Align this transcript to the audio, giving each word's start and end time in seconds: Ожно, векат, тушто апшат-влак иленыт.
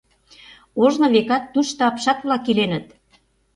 Ожно, 0.83 1.05
векат, 1.13 1.43
тушто 1.53 1.81
апшат-влак 1.89 2.45
иленыт. 2.51 2.85